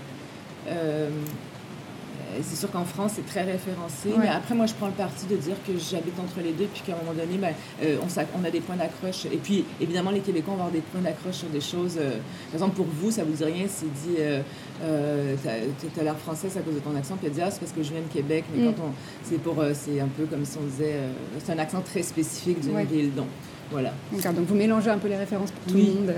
Euh, 2.35 2.39
c'est 2.43 2.55
sûr 2.55 2.71
qu'en 2.71 2.85
France, 2.85 3.13
c'est 3.15 3.25
très 3.25 3.43
référencé. 3.43 4.09
Mais 4.19 4.27
après, 4.27 4.55
moi, 4.55 4.65
je 4.65 4.73
prends 4.73 4.87
le 4.87 4.93
parti 4.93 5.25
de 5.25 5.35
dire 5.35 5.55
que 5.65 5.73
j'habite 5.77 6.19
entre 6.19 6.39
les 6.43 6.51
deux, 6.51 6.65
puis 6.65 6.81
qu'à 6.85 6.93
un 6.93 6.97
moment 6.97 7.13
donné, 7.13 7.37
ben, 7.37 7.53
euh, 7.83 7.97
on, 8.01 8.43
a 8.43 8.51
des 8.51 8.61
points 8.61 8.75
d'accroche. 8.75 9.25
Et 9.25 9.37
puis, 9.37 9.65
évidemment, 9.79 10.11
les 10.11 10.19
Québécois 10.19 10.53
vont 10.53 10.59
avoir 10.59 10.71
des 10.71 10.81
points 10.81 11.01
d'accroche 11.01 11.35
sur 11.35 11.49
des 11.49 11.61
choses. 11.61 11.97
Euh, 11.99 12.11
par 12.51 12.53
exemple, 12.53 12.75
pour 12.75 12.85
vous, 12.85 13.11
ça 13.11 13.23
vous 13.23 13.33
dit 13.33 13.43
rien 13.43 13.65
c'est 13.67 13.91
dit 13.91 14.17
euh, 14.19 15.35
tu 15.41 15.99
as 15.99 16.03
l'air 16.03 16.17
française 16.17 16.57
à 16.57 16.61
cause 16.61 16.75
de 16.75 16.79
ton 16.79 16.95
accent, 16.95 17.15
puis 17.15 17.27
elle 17.27 17.33
dit 17.33 17.41
ah, 17.41 17.51
c'est 17.51 17.59
parce 17.59 17.71
que 17.71 17.83
je 17.83 17.91
viens 17.91 18.01
de 18.01 18.13
Québec. 18.13 18.45
Mais 18.53 18.63
mm. 18.63 18.73
quand 18.73 18.83
on. 18.83 18.91
C'est 19.23 19.41
pour. 19.41 19.55
c'est 19.73 19.99
un 19.99 20.07
peu 20.07 20.25
comme 20.25 20.45
si 20.45 20.57
on 20.57 20.65
disait. 20.65 20.95
c'est 21.43 21.51
un 21.53 21.59
accent 21.59 21.81
très 21.81 22.03
spécifique 22.03 22.59
d'une 22.61 22.81
ville. 22.83 23.13
Donc, 23.13 23.27
voilà. 23.71 23.91
D'accord, 24.11 24.33
donc 24.33 24.45
vous 24.45 24.55
mélangez 24.55 24.89
un 24.89 24.97
peu 24.97 25.07
les 25.07 25.17
références 25.17 25.51
pour 25.51 25.71
tout 25.71 25.77
le 25.77 25.83
monde. 25.83 26.13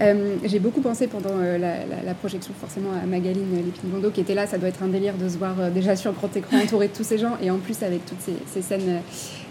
Euh, 0.00 0.36
j'ai 0.44 0.58
beaucoup 0.58 0.80
pensé 0.80 1.06
pendant 1.06 1.30
euh, 1.32 1.58
la, 1.58 2.14
projection 2.14 2.52
forcément 2.58 2.90
à 2.92 3.06
Magaline 3.06 3.56
Lépine-Bondo 3.56 4.10
qui 4.10 4.20
était 4.20 4.34
là. 4.34 4.46
Ça 4.46 4.58
doit 4.58 4.68
être 4.68 4.82
un 4.82 4.88
délire 4.88 5.14
de 5.14 5.28
se 5.28 5.38
voir 5.38 5.54
euh, 5.58 5.70
déjà 5.70 5.96
sur 5.96 6.12
grand 6.12 6.34
écran 6.36 6.58
entouré 6.58 6.88
de 6.88 6.92
tous 6.92 7.04
ces 7.04 7.18
gens 7.18 7.36
et 7.42 7.50
en 7.50 7.58
plus 7.58 7.82
avec 7.82 8.04
toutes 8.06 8.20
ces, 8.20 8.62
scènes 8.62 9.00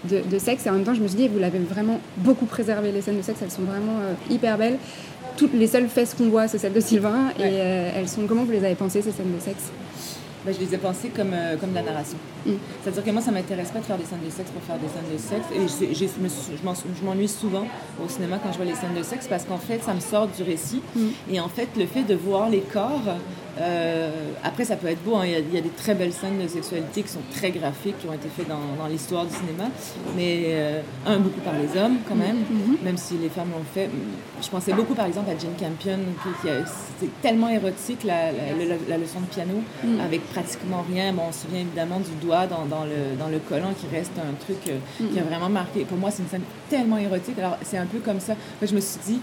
de, 0.10 0.40
sexe. 0.40 0.66
Et 0.66 0.70
en 0.70 0.74
même 0.74 0.84
temps, 0.84 0.94
je 0.94 1.02
me 1.02 1.08
suis 1.08 1.18
dit, 1.18 1.28
vous 1.28 1.40
l'avez 1.40 1.60
vraiment 1.60 2.00
beaucoup 2.18 2.46
préservé, 2.46 2.92
les 2.92 3.02
scènes 3.02 3.18
de 3.18 3.24
sexe. 3.24 3.40
Elles 3.44 3.52
sont 3.52 3.64
vraiment 3.64 4.00
hyper 4.30 4.58
belles. 4.58 4.78
Toutes 5.38 5.54
les 5.54 5.68
seules 5.68 5.90
fesses 5.90 6.14
qu'on 6.14 6.30
voit, 6.30 6.48
c'est 6.48 6.58
celles 6.58 6.74
de 6.74 6.80
Sylvain. 6.80 7.32
Et 7.40 7.44
elles 7.44 8.08
sont. 8.08 8.26
Comment 8.28 8.46
vous 8.46 8.52
les 8.52 8.64
avez 8.64 8.76
pensées, 8.76 9.02
ces 9.02 9.12
scènes 9.12 9.36
de 9.36 9.42
sexe? 9.42 9.72
Ben, 10.46 10.54
je 10.54 10.60
les 10.60 10.76
ai 10.76 10.78
pensées 10.78 11.10
comme, 11.10 11.34
euh, 11.34 11.58
comme 11.58 11.72
de 11.72 11.76
la 11.76 11.82
narration. 11.82 12.18
Mm. 12.46 12.52
C'est-à-dire 12.84 13.04
que 13.04 13.12
moi, 13.12 13.22
ça 13.22 13.32
ne 13.32 13.38
m'intéresse 13.38 13.72
pas 13.72 13.80
de 13.80 13.86
faire 13.86 13.98
des 13.98 14.06
scènes 14.06 14.24
de 14.24 14.30
sexe 14.30 14.52
pour 14.52 14.62
faire 14.62 14.78
des 14.78 14.88
scènes 14.88 15.12
de 15.12 15.18
sexe. 15.18 15.48
Et 15.54 16.58
je 17.00 17.06
m'ennuie 17.06 17.28
souvent 17.28 17.66
au 18.04 18.08
cinéma 18.08 18.40
quand 18.42 18.52
je 18.52 18.58
vois 18.58 18.66
les 18.66 18.76
scènes 18.76 18.94
de 18.96 19.04
sexe 19.04 19.28
parce 19.28 19.46
qu'en 19.46 19.58
fait, 19.58 19.82
ça 19.84 19.94
me 19.94 20.00
sort 20.00 20.28
du 20.28 20.44
récit. 20.44 20.82
Mm. 20.96 21.08
Et 21.32 21.40
en 21.40 21.50
fait, 21.50 21.70
le 21.78 21.88
fait 21.88 22.04
de 22.04 22.16
voir 22.16 22.50
les 22.50 22.62
corps, 22.62 23.16
euh, 23.60 24.10
après, 24.44 24.66
ça 24.66 24.76
peut 24.76 24.88
être 24.88 25.04
beau. 25.04 25.16
Hein. 25.16 25.26
Il, 25.26 25.54
y 25.54 25.58
a, 25.58 25.62
des 25.62 25.70
très 25.70 25.96
belles 25.96 26.14
scènes 26.14 26.42
de 26.42 26.48
sexualité 26.48 27.04
qui 27.04 27.10
sont 27.10 27.22
très 27.32 27.52
graphiques, 27.52 27.98
qui 28.00 28.08
ont 28.08 28.14
été 28.14 28.28
faites 28.30 28.48
dans, 28.48 28.76
dans 28.78 28.88
l'histoire 28.88 29.26
du 29.26 29.34
cinéma. 29.34 29.70
Mais 30.16 30.46
euh, 30.48 30.82
un, 31.06 31.20
beaucoup 31.20 31.40
par 31.42 31.54
les 31.54 31.80
hommes 31.80 31.98
quand 32.08 32.16
même, 32.16 32.38
mm-hmm. 32.38 32.84
même 32.84 32.98
si 32.98 33.18
les 33.18 33.30
femmes 33.30 33.50
l'ont 33.52 33.64
fait. 33.74 33.90
Je 34.42 34.50
pensais 34.50 34.74
beaucoup 34.74 34.94
par 34.94 35.06
exemple 35.06 35.30
à 35.30 35.38
Jane 35.38 35.56
Campion, 35.60 36.00
qui, 36.24 36.50
c'était 37.00 37.12
tellement 37.22 37.50
érotique 37.50 38.04
la, 38.04 38.32
la, 38.32 38.98
leçon 38.98 39.22
de 39.22 39.26
piano, 39.26 39.62
mm. 39.84 40.00
avec 40.02 40.22
pratiquement 40.30 40.84
rien. 40.92 41.14
Bon, 41.14 41.24
on 41.30 41.32
se 41.32 41.42
souvient 41.42 41.62
évidemment 41.62 42.00
du 42.00 42.26
doigt 42.26 42.48
dans, 42.48 42.66
dans 42.66 42.84
le, 42.84 43.18
dans 43.18 43.30
le 43.30 43.40
collant 43.40 43.74
qui 43.80 43.88
reste 43.96 44.14
un 44.18 44.34
truc 44.34 44.58
euh, 44.68 44.78
qui 44.98 45.20
a 45.20 45.24
mm. 45.24 45.28
vraiment 45.28 45.50
marqué. 45.50 45.86
Pour 45.86 45.98
moi, 45.98 46.12
c'est 46.12 46.24
une 46.24 46.30
scène 46.30 46.44
tellement 46.70 46.98
érotique. 46.98 47.38
Alors, 47.40 47.58
c'est 47.64 47.78
un 47.78 47.86
peu 47.86 48.00
comme 48.00 48.20
ça. 48.20 48.36
je 48.62 48.76
me 48.76 48.82
suis 48.82 49.00
dit, 49.06 49.20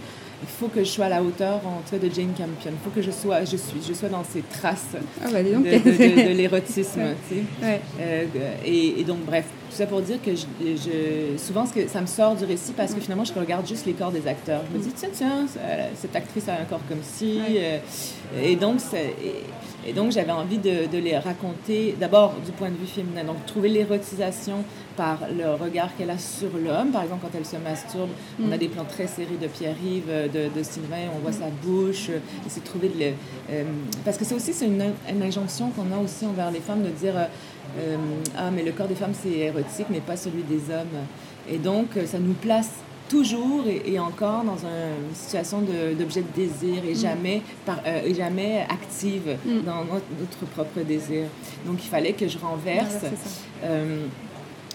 faut 0.46 0.68
que 0.68 0.80
je 0.80 0.88
sois 0.88 1.06
à 1.06 1.08
la 1.08 1.22
hauteur 1.22 1.60
en 1.66 1.82
de 1.96 2.10
Jane 2.10 2.32
Campion. 2.36 2.70
Il 2.72 2.84
faut 2.84 2.90
que 2.90 3.02
je 3.02 3.10
sois, 3.10 3.44
je 3.44 3.56
suis, 3.56 3.80
je 3.86 3.92
sois 3.92 4.08
dans 4.08 4.24
ces 4.24 4.42
traces 4.42 4.96
ah 5.20 5.28
bah, 5.32 5.42
de, 5.42 6.32
l'érotisme. 6.32 7.00
Euh, 7.62 8.54
et, 8.64 9.04
donc, 9.04 9.18
bref. 9.26 9.44
tout 9.70 9.76
ça 9.76 9.86
pour 9.86 10.00
dire 10.00 10.18
que 10.24 10.32
je, 10.34 11.36
souvent, 11.36 11.66
ce 11.66 11.72
que, 11.72 11.88
ça 11.88 12.00
me 12.00 12.06
sort 12.06 12.34
du 12.34 12.44
récit 12.44 12.72
parce 12.72 12.94
que 12.94 13.00
finalement, 13.00 13.24
je 13.24 13.32
regarde 13.34 13.66
juste 13.66 13.86
les 13.86 13.92
corps 13.92 14.12
des 14.12 14.26
acteurs. 14.26 14.62
Je 14.70 14.78
me 14.78 14.82
dis, 14.82 14.92
tiens, 14.94 15.10
tiens, 15.12 15.46
cette 15.94 16.16
actrice 16.16 16.48
a 16.48 16.54
un 16.54 16.64
corps 16.64 16.86
comme 16.88 17.02
ci. 17.02 17.38
Euh, 17.38 17.78
et 18.40 18.56
donc, 18.56 18.80
et, 19.86 19.92
donc 19.92 20.12
j'avais 20.12 20.32
envie 20.32 20.58
de, 20.58 20.86
de, 20.86 20.98
les 20.98 21.18
raconter 21.18 21.96
d'abord 21.98 22.34
du 22.44 22.52
point 22.52 22.70
de 22.70 22.76
vue 22.76 22.86
féminin. 22.86 23.24
Donc, 23.24 23.44
trouver 23.46 23.68
l'érotisation 23.68 24.64
par 24.96 25.18
le 25.36 25.54
regard 25.54 25.94
qu'elle 25.96 26.10
a 26.10 26.18
sur 26.18 26.50
l'homme. 26.56 26.90
Par 26.90 27.02
exemple, 27.02 27.22
quand 27.22 27.36
elle 27.36 27.46
se 27.46 27.56
masturbe, 27.56 28.10
on 28.40 28.52
a 28.52 28.56
mm. 28.56 28.58
des 28.58 28.68
plans 28.68 28.84
très 28.84 29.06
serrés 29.06 29.38
de 29.40 29.46
Pierre-Yves, 29.46 30.30
de, 30.32 30.48
de, 30.54 30.62
Sylvain, 30.62 31.08
on 31.14 31.18
voit 31.18 31.30
mm. 31.30 31.34
sa 31.34 31.48
bouche. 31.62 32.10
Et 32.10 32.48
c'est 32.48 32.64
trouver 32.64 32.88
de 32.88 32.94
euh, 33.50 33.64
parce 34.04 34.18
que 34.18 34.24
c'est 34.24 34.34
aussi 34.34 34.52
une, 34.64 34.92
une, 35.10 35.22
injonction 35.22 35.70
qu'on 35.70 35.92
a 35.92 35.98
aussi 35.98 36.26
envers 36.26 36.50
les 36.50 36.60
femmes 36.60 36.82
de 36.82 36.90
dire 36.90 37.14
euh, 37.16 37.96
ah 38.36 38.50
mais 38.50 38.62
le 38.62 38.72
corps 38.72 38.86
des 38.86 38.94
femmes 38.94 39.14
c'est 39.14 39.30
érotique 39.30 39.86
mais 39.90 40.00
pas 40.00 40.16
celui 40.16 40.42
des 40.42 40.72
hommes. 40.72 41.06
Et 41.50 41.58
donc 41.58 41.88
ça 42.06 42.18
nous 42.18 42.34
place 42.34 42.70
toujours 43.08 43.64
et, 43.66 43.98
encore 43.98 44.44
dans 44.44 44.56
une 44.56 45.14
situation 45.14 45.60
d'objet 45.98 46.22
de, 46.22 46.26
désir 46.34 46.84
et 46.84 46.92
mm. 46.92 46.96
jamais, 46.96 47.42
par, 47.66 47.78
euh, 47.86 48.02
et 48.04 48.14
jamais 48.14 48.66
active 48.68 49.36
dans 49.64 49.84
notre, 49.84 50.46
propre 50.54 50.80
désir. 50.80 51.26
Donc 51.66 51.84
il 51.84 51.88
fallait 51.88 52.12
que 52.12 52.28
je 52.28 52.38
renverse. 52.38 53.04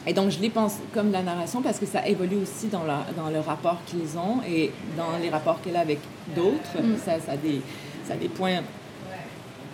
Et 0.08 0.14
donc, 0.14 0.30
je 0.30 0.40
les 0.40 0.50
pense 0.50 0.78
comme 0.94 1.12
la 1.12 1.22
narration 1.22 1.62
parce 1.62 1.80
que 1.80 1.86
ça 1.86 2.08
évolue 2.08 2.38
aussi 2.38 2.68
dans, 2.68 2.86
la, 2.86 3.06
dans 3.18 3.30
le 3.30 3.42
rapport 3.42 3.80
qu'ils 3.86 4.18
ont 4.18 4.42
et 4.50 4.72
dans 4.96 5.18
les 5.22 5.30
rapports 5.30 5.62
qu'elle 5.62 5.76
a 5.76 5.82
avec 5.82 6.00
d'autres. 6.34 6.82
Mm. 6.82 6.96
Ça, 7.04 7.20
ça, 7.20 7.34
a 7.34 7.38
des, 7.38 7.62
ça 8.08 8.16
des 8.16 8.30
points. 8.30 8.62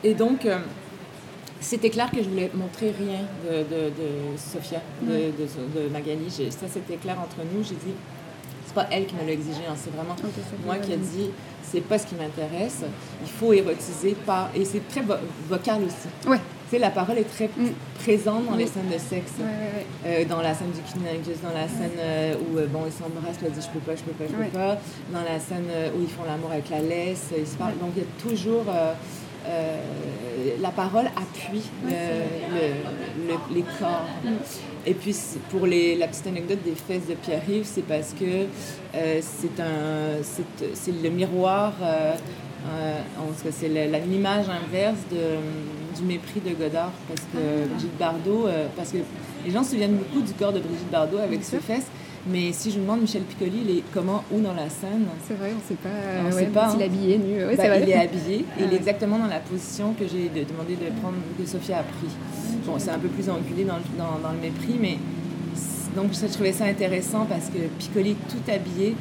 Et 0.03 0.15
donc, 0.15 0.47
euh, 0.47 0.57
c'était 1.61 1.91
clair 1.91 2.09
que 2.09 2.23
je 2.23 2.29
voulais 2.29 2.49
montrer 2.55 2.91
rien 2.97 3.21
de, 3.45 3.57
de, 3.59 3.89
de 3.89 4.37
Sophia, 4.37 4.81
de, 5.03 5.31
de, 5.79 5.87
Magali. 5.89 6.31
Ça, 6.31 6.65
c'était 6.67 6.95
clair 6.95 7.17
entre 7.23 7.45
nous. 7.53 7.63
J'ai 7.63 7.75
dit, 7.75 7.93
c'est 8.73 8.81
pas 8.81 8.87
elle 8.91 9.05
qui 9.05 9.15
me 9.15 9.25
l'a 9.25 9.33
exigé, 9.33 9.61
hein, 9.69 9.75
c'est 9.75 9.93
vraiment 9.93 10.15
moi 10.65 10.77
qui 10.77 10.93
ai 10.93 10.97
dit, 10.97 11.29
c'est 11.61 11.81
pas 11.81 11.97
ce 11.97 12.07
qui 12.07 12.15
m'intéresse. 12.15 12.83
Il 13.21 13.29
faut 13.29 13.53
érotiser 13.53 14.15
par. 14.25 14.49
Et 14.55 14.65
c'est 14.65 14.87
très 14.87 15.03
vocal 15.49 15.83
aussi. 15.83 16.29
Ouais 16.29 16.39
la 16.79 16.89
parole 16.89 17.17
est 17.17 17.29
très 17.29 17.47
mm. 17.47 17.69
présente 17.99 18.45
dans 18.45 18.55
les 18.55 18.67
scènes 18.67 18.89
de 18.89 18.97
sexe. 18.97 19.33
Euh, 20.05 20.25
dans 20.25 20.41
la 20.41 20.53
scène 20.53 20.71
du 20.71 20.81
kidnapping, 20.81 21.21
dans 21.41 21.53
la 21.53 21.67
scène 21.67 21.97
euh, 21.97 22.35
où 22.35 22.57
euh, 22.57 22.67
bon, 22.67 22.81
ils 22.85 22.91
s'embrassent, 22.91 23.37
elle 23.43 23.51
dit 23.51 23.61
je 23.61 23.69
peux 23.69 23.79
pas, 23.79 23.95
je 23.95 24.03
peux 24.03 24.11
pas, 24.11 24.25
je 24.29 24.35
peux 24.35 24.57
pas. 24.57 24.77
Dans 25.11 25.23
la 25.23 25.39
scène 25.39 25.67
où 25.95 26.01
ils 26.01 26.09
font 26.09 26.23
l'amour 26.25 26.51
avec 26.51 26.69
la 26.69 26.79
laisse, 26.79 27.29
ils 27.37 27.47
se 27.47 27.55
parlent. 27.55 27.77
Donc 27.79 27.91
il 27.95 28.03
y 28.03 28.05
a 28.05 28.29
toujours. 28.29 28.65
la 30.61 30.69
parole 30.69 31.05
appuie 31.05 31.63
le, 31.85 33.53
les 33.53 33.63
corps. 33.79 34.07
Mm. 34.23 34.29
Et 34.85 34.93
puis 34.93 35.15
pour 35.49 35.65
les, 35.65 35.95
la 35.95 36.07
petite 36.07 36.27
anecdote 36.27 36.59
des 36.63 36.75
fesses 36.75 37.07
de 37.07 37.15
Pierre-Yves, 37.15 37.65
c'est 37.65 37.87
parce 37.87 38.13
que 38.13 38.47
c'est 39.21 39.59
un 39.59 40.21
c'est 40.21 41.01
le 41.01 41.09
miroir 41.09 41.73
euh, 42.65 42.99
c'est 43.51 43.67
l'image 43.67 44.45
inverse 44.49 44.99
de, 45.11 45.97
du 45.97 46.03
mépris 46.03 46.39
de 46.39 46.53
Godard, 46.53 46.91
parce 47.07 47.21
que 47.21 47.37
ah. 47.37 47.67
Brigitte 47.69 47.97
Bardot, 47.97 48.47
euh, 48.47 48.67
parce 48.75 48.91
que 48.91 48.97
les 49.45 49.51
gens 49.51 49.63
se 49.63 49.71
souviennent 49.71 49.97
beaucoup 49.97 50.21
du 50.21 50.33
corps 50.33 50.53
de 50.53 50.59
Brigitte 50.59 50.89
Bardot 50.89 51.17
avec 51.17 51.43
ses 51.43 51.59
fesses, 51.59 51.87
mais 52.27 52.53
si 52.53 52.71
je 52.71 52.79
demande 52.79 53.01
Michel 53.01 53.23
Piccoli, 53.23 53.61
il 53.67 53.77
est 53.77 53.83
comment, 53.93 54.23
où 54.31 54.39
dans 54.39 54.53
la 54.53 54.69
scène? 54.69 55.05
C'est 55.27 55.33
vrai, 55.33 55.51
on 55.51 55.57
ne 55.57 55.61
sait 55.61 55.75
pas. 55.75 55.89
On 56.25 56.31
sait 56.31 56.45
pas. 56.45 56.69
S'il 56.69 56.81
est 56.81 56.85
habillé, 56.85 57.17
nu. 57.17 57.39
Bah, 57.57 57.77
il 57.77 57.89
est 57.89 57.93
habillé, 57.93 58.45
il 58.59 58.73
est 58.73 58.75
exactement 58.75 59.19
dans 59.19 59.27
la 59.27 59.39
position 59.39 59.93
que 59.93 60.05
j'ai 60.07 60.29
demandé 60.29 60.75
de 60.75 60.89
prendre, 61.01 61.17
que 61.37 61.45
Sophia 61.45 61.79
a 61.79 61.83
pris. 61.83 62.07
Bon, 62.65 62.75
c'est 62.77 62.91
un 62.91 62.99
peu 62.99 63.09
plus 63.09 63.29
enculé 63.29 63.65
dans, 63.65 63.79
dans, 63.97 64.19
dans 64.19 64.31
le 64.31 64.39
mépris, 64.39 64.77
mais 64.79 64.97
donc 65.95 66.11
je 66.13 66.25
trouvais 66.27 66.53
ça 66.53 66.65
intéressant 66.65 67.25
parce 67.25 67.49
que 67.49 67.59
Piccoli 67.77 68.11
est 68.11 68.27
tout 68.29 68.51
habillé, 68.51 68.95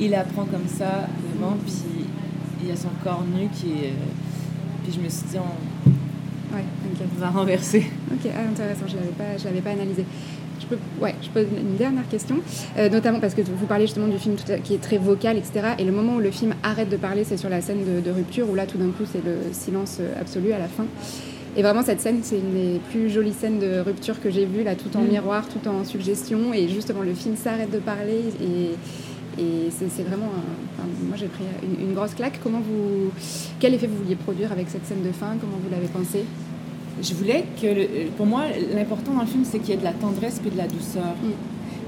il 0.00 0.14
apprend 0.14 0.44
comme 0.44 0.66
ça, 0.66 1.06
vraiment, 1.28 1.56
puis 1.64 2.06
il 2.62 2.68
y 2.68 2.72
a 2.72 2.76
son 2.76 2.88
corps 3.02 3.24
nu 3.24 3.48
qui 3.48 3.72
est. 3.72 3.92
Puis 4.82 4.92
je 4.94 5.00
me 5.00 5.08
suis 5.08 5.26
dit, 5.28 5.36
on, 5.38 6.56
ouais, 6.56 6.64
va 7.18 7.30
renverser. 7.30 7.86
Ok, 8.12 8.30
ah, 8.34 8.50
intéressant, 8.50 8.86
je 8.86 8.96
ne 8.96 9.44
l'avais 9.44 9.60
pas, 9.60 9.70
analysé. 9.70 10.04
Je 10.64 10.76
peux, 10.76 10.82
ouais, 11.02 11.14
je 11.22 11.28
pose 11.28 11.46
une 11.56 11.76
dernière 11.76 12.08
question, 12.08 12.36
euh, 12.78 12.88
notamment 12.88 13.20
parce 13.20 13.34
que 13.34 13.42
vous 13.42 13.66
parlez 13.66 13.86
justement 13.86 14.08
du 14.08 14.18
film 14.18 14.36
qui 14.62 14.74
est 14.74 14.82
très 14.82 14.98
vocal, 14.98 15.36
etc. 15.36 15.74
Et 15.78 15.84
le 15.84 15.92
moment 15.92 16.16
où 16.16 16.20
le 16.20 16.30
film 16.30 16.54
arrête 16.62 16.88
de 16.88 16.96
parler, 16.96 17.24
c'est 17.24 17.36
sur 17.36 17.48
la 17.48 17.60
scène 17.60 18.02
de, 18.02 18.10
rupture, 18.10 18.48
où 18.48 18.54
là, 18.54 18.66
tout 18.66 18.78
d'un 18.78 18.90
coup, 18.90 19.04
c'est 19.10 19.24
le 19.24 19.52
silence 19.52 20.00
absolu 20.20 20.52
à 20.52 20.58
la 20.58 20.68
fin. 20.68 20.86
Et 21.56 21.62
vraiment, 21.62 21.82
cette 21.82 22.00
scène, 22.00 22.20
c'est 22.22 22.38
une 22.38 22.52
des 22.52 22.80
plus 22.90 23.10
jolies 23.10 23.32
scènes 23.32 23.58
de 23.60 23.78
rupture 23.80 24.20
que 24.20 24.30
j'ai 24.30 24.44
vues, 24.44 24.64
là, 24.64 24.74
tout 24.74 24.96
en 24.96 25.02
mm. 25.02 25.08
miroir, 25.08 25.44
tout 25.48 25.68
en 25.68 25.84
suggestion. 25.84 26.52
Et 26.52 26.68
justement, 26.68 27.02
le 27.02 27.14
film 27.14 27.36
s'arrête 27.36 27.70
de 27.70 27.78
parler 27.78 28.22
et 28.40 28.70
et 29.38 29.68
c'est 29.70 30.02
vraiment, 30.04 30.30
moi 31.08 31.16
j'ai 31.16 31.26
pris 31.26 31.44
une, 31.80 31.94
grosse 31.94 32.14
claque. 32.14 32.38
Comment 32.42 32.60
vous, 32.60 33.10
quel 33.58 33.74
effet 33.74 33.86
vous 33.86 33.96
vouliez 33.96 34.14
produire 34.16 34.52
avec 34.52 34.68
cette 34.68 34.86
scène 34.86 35.02
de 35.02 35.10
fin? 35.10 35.36
Comment 35.40 35.58
vous 35.62 35.70
l'avez 35.70 35.88
pensé 35.88 36.24
Je 37.02 37.14
voulais 37.14 37.44
que, 37.60 38.08
pour 38.16 38.26
moi, 38.26 38.44
l'important 38.74 39.14
dans 39.14 39.20
le 39.20 39.26
film, 39.26 39.44
c'est 39.44 39.58
qu'il 39.58 39.70
y 39.70 39.72
ait 39.72 39.80
de 39.80 39.84
la 39.84 39.92
tendresse 39.92 40.40
et 40.44 40.50
de 40.50 40.56
la 40.56 40.66
douceur. 40.66 41.14
Mm. 41.22 41.30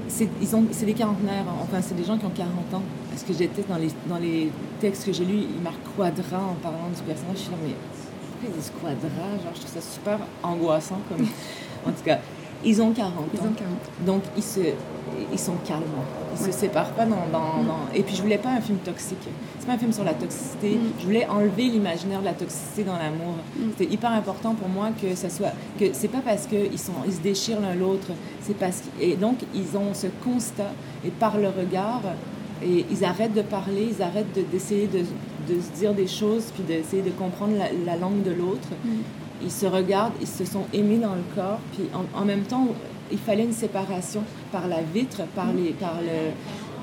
C'est 0.09 0.85
des 0.85 0.93
quarantenaires, 0.93 1.43
hein. 1.47 1.57
enfin 1.61 1.81
c'est 1.81 1.95
des 1.95 2.05
gens 2.05 2.17
qui 2.17 2.25
ont 2.25 2.31
40 2.31 2.73
ans. 2.73 2.81
Parce 3.09 3.23
que 3.23 3.33
j'étais 3.33 3.63
dans 3.67 3.77
les, 3.77 3.89
dans 4.07 4.17
les 4.17 4.49
textes 4.79 5.05
que 5.05 5.13
j'ai 5.13 5.25
lus, 5.25 5.43
il 5.55 5.61
marque 5.61 5.81
Quadra 5.95 6.37
en 6.37 6.55
parlant 6.55 6.89
du 6.95 7.01
personnage. 7.03 7.35
Je 7.35 7.41
suis 7.41 7.51
là, 7.51 7.57
mais 7.63 7.73
pourquoi 8.39 8.49
ils 8.49 8.59
disent 8.59 8.71
Quadra? 8.81 9.43
Genre, 9.43 9.51
je 9.53 9.59
trouve 9.59 9.73
ça 9.73 9.81
super 9.81 10.19
angoissant. 10.43 10.99
Comme... 11.09 11.25
en 11.85 11.91
tout 11.91 12.03
cas, 12.05 12.19
ils 12.67 12.81
ont 12.81 12.91
40 12.91 13.13
ils 13.33 13.39
Ont 13.39 13.43
40. 13.43 13.55
Donc, 14.05 14.21
ils, 14.35 14.43
se, 14.43 14.59
ils 15.31 15.39
sont 15.39 15.55
calmes. 15.65 15.83
Ils 16.39 16.47
ne 16.47 16.51
se 16.51 16.57
séparent 16.57 16.91
pas 16.91 17.05
dans, 17.05 17.27
dans, 17.31 17.63
Et 17.95 18.03
puis, 18.03 18.15
je 18.15 18.21
voulais 18.21 18.37
pas 18.37 18.49
un 18.49 18.61
film 18.61 18.77
toxique. 18.79 19.27
C'est 19.57 19.65
pas 19.65 19.73
un 19.73 19.77
film 19.77 19.93
sur 19.93 20.03
la 20.03 20.13
toxicité. 20.13 20.71
Mm. 20.71 20.91
Je 20.99 21.05
voulais 21.05 21.27
enlever 21.27 21.63
l'imaginaire 21.63 22.19
de 22.19 22.25
la 22.25 22.33
toxicité 22.33 22.83
dans 22.83 22.97
l'amour. 22.97 23.35
Mm. 23.55 23.61
C'était 23.77 23.93
hyper 23.93 24.11
important 24.11 24.53
pour 24.53 24.67
moi 24.67 24.89
que 25.01 25.15
ça 25.15 25.29
soit... 25.29 25.53
que 25.79 25.85
c'est 25.93 26.09
pas 26.09 26.21
parce 26.23 26.45
qu'ils 26.45 26.79
sont... 26.79 26.93
ils 27.05 27.13
se 27.13 27.21
déchirent 27.21 27.61
l'un 27.61 27.73
l'autre. 27.73 28.09
C'est 28.41 28.57
parce... 28.57 28.83
Et 28.99 29.15
donc, 29.15 29.37
ils 29.55 29.77
ont 29.77 29.93
ce 29.93 30.07
constat. 30.23 30.71
Et 31.05 31.09
par 31.09 31.37
le 31.37 31.47
regard, 31.47 32.01
et 32.63 32.85
ils 32.91 33.05
arrêtent 33.05 33.33
de 33.33 33.41
parler, 33.41 33.93
ils 33.95 34.01
arrêtent 34.01 34.37
d'essayer 34.51 34.87
de, 34.87 34.99
de, 34.99 35.61
se 35.61 35.79
dire 35.79 35.93
des 35.93 36.07
choses, 36.07 36.51
puis 36.53 36.63
d'essayer 36.63 37.01
de 37.01 37.11
comprendre 37.11 37.53
la, 37.85 37.95
langue 37.95 38.23
de 38.23 38.31
l'autre. 38.31 38.69
Ils 39.43 39.51
se 39.51 39.65
regardent, 39.65 40.13
ils 40.19 40.27
se 40.27 40.45
sont 40.45 40.65
aimés 40.73 40.97
dans 40.97 41.15
le 41.15 41.23
corps, 41.35 41.59
puis 41.73 41.85
en, 42.15 42.25
même 42.25 42.43
temps, 42.43 42.67
il 43.11 43.17
fallait 43.17 43.43
une 43.43 43.53
séparation 43.53 44.23
par 44.51 44.67
la 44.67 44.81
vitre, 44.81 45.21
par 45.35 45.53
les, 45.53 45.71
par 45.71 45.95
le, 46.01 46.31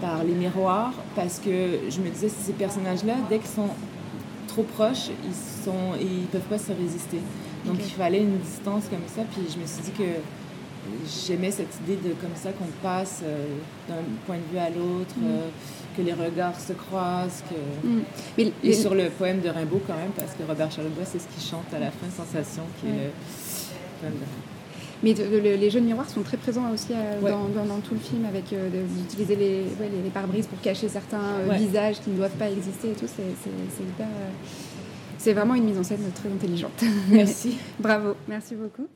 par 0.00 0.23
les 0.25 0.34
miroirs, 0.34 0.92
parce 1.16 1.38
que 1.38 1.90
je 1.90 2.00
me 2.00 2.08
disais, 2.11 2.28
ces 2.28 2.52
personnages-là, 2.52 3.14
dès 3.28 3.38
qu'ils 3.38 3.49
sont 3.49 3.70
trop 4.46 4.62
proches, 4.62 5.08
ils 5.25 5.64
sont, 5.64 5.99
ils 6.00 6.26
peuvent 6.26 6.40
pas 6.42 6.58
se 6.58 6.73
résister. 6.73 7.18
Donc 7.66 7.76
il 7.78 7.92
fallait 7.92 8.20
une 8.20 8.38
distance 8.38 8.84
comme 8.88 9.06
ça, 9.08 9.23
puis 9.32 9.42
je 9.52 9.58
me 9.58 9.66
suis 9.66 9.82
dit 9.82 9.92
que 9.92 10.20
j'aimais 11.26 11.50
cette 11.50 11.75
idée 11.83 11.97
de 11.97 12.14
comme 12.14 12.35
ça 12.35 12.50
qu'on 12.53 12.71
passe 12.83 13.21
euh, 13.25 13.47
d'un 13.88 14.03
point 14.26 14.37
de 14.37 14.53
vue 14.53 14.59
à 14.59 14.71
l'autre. 14.71 15.14
Mm. 15.17 15.26
Euh, 15.26 15.49
que 15.97 16.03
les 16.03 16.12
regards 16.12 16.59
se 16.59 16.73
croisent. 16.73 17.45
Que... 17.49 17.87
Mm. 17.87 18.03
Mais, 18.37 18.53
et 18.64 18.73
sur 18.73 18.97
le 18.97 19.11
poème 19.11 19.41
de 19.41 19.49
Rimbaud 19.49 19.81
quand 19.87 19.95
même, 19.95 20.11
parce 20.17 20.33
que 20.33 20.43
Robert 20.43 20.71
Charlebois, 20.71 21.05
c'est 21.05 21.21
ce 21.21 21.29
qu'il 21.29 21.43
chante 21.43 21.73
à 21.73 21.79
la 21.79 21.93
fin, 21.93 22.07
Sensation, 22.11 22.62
qui 22.81 22.88
est 22.88 22.91
le 22.91 23.11
poème 24.00 24.14
de 24.14 24.26
mais 25.03 25.12
les 25.12 25.69
jeux 25.69 25.81
de 25.81 25.85
miroir 25.85 26.09
sont 26.09 26.23
très 26.23 26.38
présents 26.38 26.71
aussi 26.73 26.93
euh, 26.93 27.21
dans, 27.21 27.81
tout 27.81 27.93
le 27.93 28.00
film, 28.00 28.25
avec 28.25 28.45
d'utiliser 28.47 29.37
les, 29.37 29.64
les, 30.03 30.11
pare-brises 30.11 30.47
pour 30.47 30.59
cacher 30.62 30.88
certains 30.88 31.41
visages 31.59 32.00
qui 32.00 32.09
ne 32.09 32.17
doivent 32.17 32.31
pas 32.38 32.49
exister 32.49 32.93
et 32.93 32.95
tout. 32.95 33.07
C'est 35.19 35.33
vraiment 35.35 35.55
une 35.55 35.64
mise 35.64 35.79
en 35.79 35.83
scène 35.83 36.11
très 36.14 36.31
intelligente. 36.31 36.83
Merci. 37.11 37.59
Bravo, 37.79 38.14
merci 38.29 38.55
beaucoup. 38.55 38.87